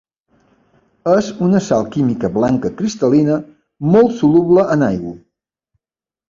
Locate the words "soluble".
4.23-4.65